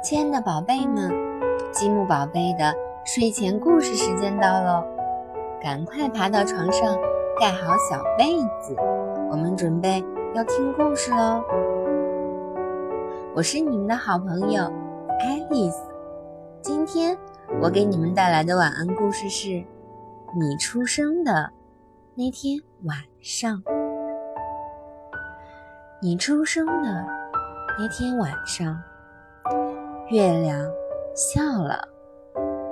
[0.00, 1.10] 亲爱的宝贝们，
[1.72, 2.72] 积木宝贝的
[3.04, 4.84] 睡前故事时间到喽！
[5.60, 6.96] 赶快爬到床上，
[7.40, 8.76] 盖好小被子，
[9.28, 10.02] 我们准备
[10.34, 11.42] 要听故事喽。
[13.34, 14.72] 我是你们的好朋友
[15.18, 15.82] 爱丽丝，
[16.62, 17.18] 今天
[17.60, 19.48] 我给你们带来的晚安故事是
[20.38, 21.50] 《你出生的
[22.14, 23.52] 那天晚上》。
[26.00, 27.04] 你出生的
[27.76, 28.80] 那天晚上。
[30.10, 30.58] 月亮
[31.14, 31.86] 笑了，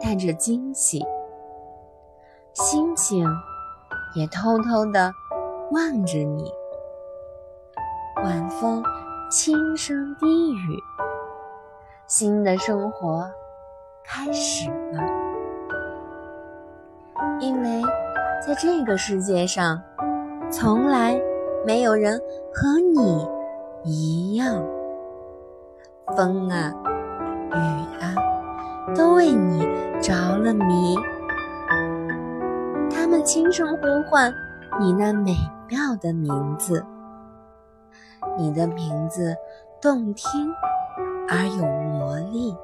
[0.00, 1.04] 带着惊喜。
[2.54, 3.22] 星星
[4.14, 5.12] 也偷偷地
[5.70, 6.50] 望着你。
[8.24, 8.82] 晚风
[9.30, 10.78] 轻声低语，
[12.06, 13.30] 新的生活
[14.02, 15.02] 开始了。
[17.40, 17.82] 因为
[18.40, 19.78] 在这个世界上，
[20.50, 21.20] 从来
[21.66, 22.18] 没有人
[22.54, 23.28] 和你
[23.84, 24.64] 一样。
[26.16, 26.72] 风啊！
[27.50, 28.14] 雨啊，
[28.94, 29.66] 都为你
[30.00, 30.96] 着了迷。
[32.90, 34.32] 他们轻声呼唤
[34.78, 35.36] 你那美
[35.68, 36.84] 妙的名字，
[38.36, 39.34] 你的名字
[39.80, 40.52] 动听
[41.28, 42.56] 而有魔力。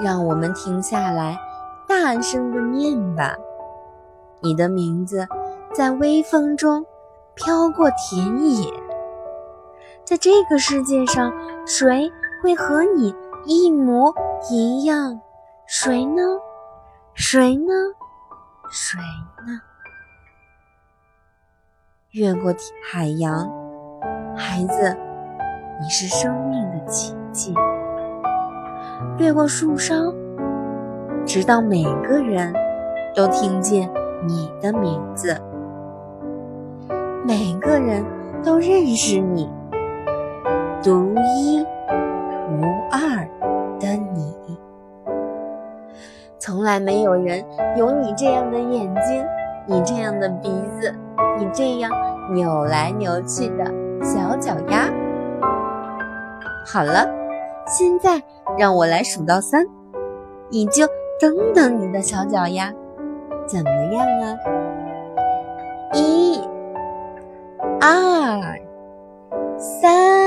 [0.00, 1.38] 让我们停下来，
[1.88, 3.36] 大声的念吧。
[4.40, 5.26] 你的名字
[5.72, 6.86] 在微风中
[7.34, 8.72] 飘过田野，
[10.04, 11.32] 在这个世界上，
[11.66, 12.12] 谁？
[12.42, 13.14] 会和你
[13.46, 14.14] 一模
[14.50, 15.20] 一样，
[15.66, 16.22] 谁呢？
[17.14, 17.72] 谁呢？
[18.70, 18.98] 谁
[19.46, 19.60] 呢？
[22.12, 22.54] 越过
[22.90, 23.50] 海洋，
[24.36, 24.96] 孩子，
[25.80, 27.54] 你是生命的奇迹。
[29.16, 29.94] 掠过树梢，
[31.26, 32.54] 直到每个人
[33.16, 33.90] 都听见
[34.26, 35.36] 你的名字，
[37.26, 38.04] 每个人
[38.44, 39.50] 都认识你，
[40.84, 41.66] 独一。
[46.58, 47.44] 从来没有人
[47.76, 49.24] 有你这样的眼睛，
[49.64, 50.48] 你这样的鼻
[50.80, 50.92] 子，
[51.38, 51.88] 你这样
[52.32, 53.64] 扭来扭去的
[54.02, 54.90] 小脚丫。
[56.66, 57.08] 好了，
[57.64, 58.20] 现在
[58.58, 59.64] 让我来数到三，
[60.50, 60.84] 你就
[61.20, 62.72] 蹬蹬你的小脚丫，
[63.46, 64.36] 怎么样啊？
[65.94, 66.42] 一、
[67.80, 68.58] 二、
[69.56, 70.17] 三。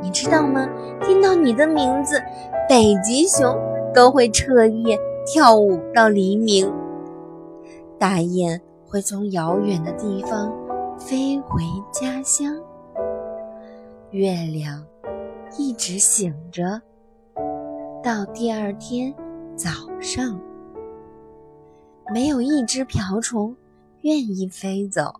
[0.00, 0.68] 你知道吗？
[1.02, 2.22] 听到你的名字，
[2.68, 3.56] 北极熊
[3.94, 6.72] 都会彻夜跳舞到黎明。
[7.98, 10.52] 大雁会从遥远的地方
[10.98, 12.56] 飞回家乡。
[14.10, 14.84] 月亮
[15.58, 16.80] 一直醒着，
[18.02, 19.12] 到第二天
[19.56, 19.70] 早
[20.00, 20.40] 上，
[22.12, 23.54] 没有一只瓢虫
[24.02, 25.14] 愿意飞走，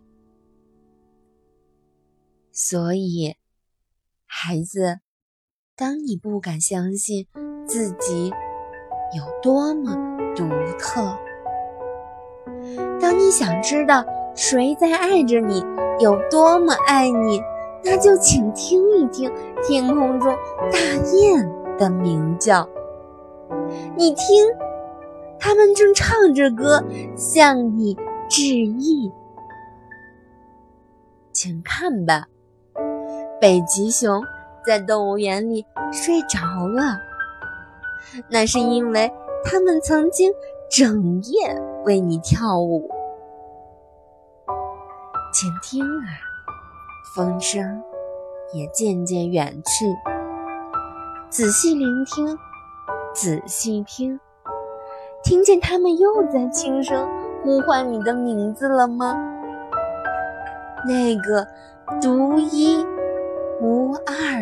[2.51, 3.35] 所以。
[4.31, 4.99] 孩子，
[5.75, 7.25] 当你不敢相信
[7.65, 8.31] 自己
[9.17, 9.95] 有多么
[10.35, 10.47] 独
[10.77, 11.17] 特，
[13.01, 15.65] 当你想知道谁在爱着你，
[15.99, 17.41] 有多么爱你，
[17.83, 19.31] 那就请听一听
[19.67, 20.31] 天空中
[20.71, 20.79] 大
[21.11, 22.69] 雁的鸣叫。
[23.97, 24.45] 你听，
[25.39, 26.83] 它们正唱着歌
[27.17, 27.97] 向你
[28.29, 29.11] 致意。
[31.33, 32.27] 请看吧。
[33.39, 34.21] 北极熊
[34.65, 36.99] 在动物园里睡着了，
[38.27, 39.09] 那是因为
[39.45, 40.31] 它们曾经
[40.69, 41.55] 整夜
[41.85, 42.89] 为你跳舞。
[45.31, 46.09] 请听啊，
[47.15, 47.81] 风声
[48.53, 49.95] 也渐渐远去。
[51.29, 52.37] 仔细聆听，
[53.13, 54.19] 仔细听，
[55.23, 57.07] 听见它们又在轻声
[57.43, 59.15] 呼唤你的名字了吗？
[60.85, 61.47] 那个
[62.01, 62.85] 独一。
[63.61, 64.41] 无二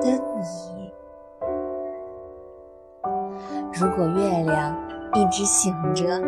[0.00, 0.92] 的你，
[3.72, 4.76] 如果月亮
[5.14, 6.18] 一直醒着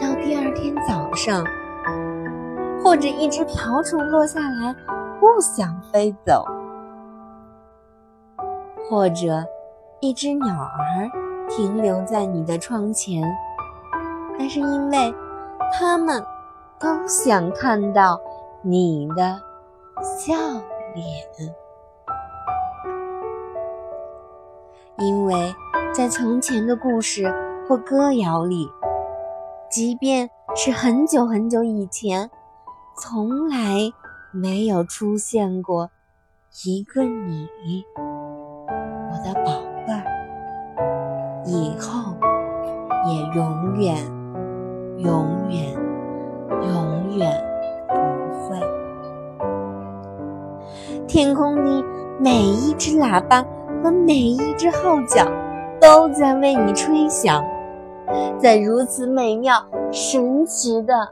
[0.00, 1.44] 到第二天早上，
[2.82, 4.74] 或者一只瓢虫落下来
[5.20, 6.44] 不想飞走，
[8.90, 9.44] 或者
[10.00, 11.08] 一只鸟儿
[11.48, 13.22] 停留在你的窗前，
[14.36, 15.14] 那是因为
[15.72, 16.20] 它们
[16.80, 18.20] 都想看到
[18.62, 19.40] 你的
[20.02, 20.34] 笑
[20.92, 21.54] 脸。
[24.98, 25.54] 因为
[25.92, 27.30] 在从前的故事
[27.68, 28.66] 或歌谣里，
[29.70, 32.30] 即便是很久很久以前，
[32.96, 33.92] 从来
[34.32, 35.90] 没有出现过
[36.64, 37.46] 一个你，
[37.96, 39.52] 我的宝
[39.86, 40.02] 贝儿，
[41.44, 42.14] 以后
[43.06, 43.96] 也永远、
[44.96, 45.74] 永远、
[46.48, 47.44] 永远
[47.86, 47.94] 不
[48.48, 48.58] 会。
[51.06, 51.84] 天空里
[52.18, 53.44] 每一只喇叭
[53.82, 55.26] 和每一只号角
[55.80, 57.44] 都在为你吹响，
[58.38, 61.08] 在如此美妙、神奇的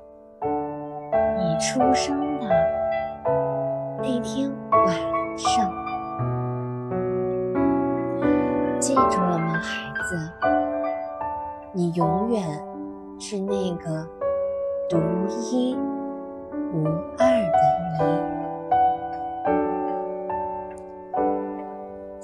[1.37, 2.49] 你出生的
[3.99, 4.89] 那天晚
[5.37, 5.71] 上。
[8.79, 10.31] 记住了吗，孩子？
[11.73, 12.45] 你永远
[13.19, 14.07] 是那个
[14.89, 14.99] 独
[15.51, 15.77] 一
[16.73, 16.85] 无
[17.19, 18.34] 二的你。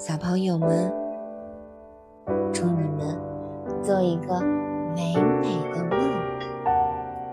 [0.01, 0.91] 小朋友们，
[2.55, 3.21] 祝你们
[3.83, 4.41] 做一个
[4.97, 6.01] 美美的梦，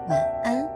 [0.09, 0.66] 晚安。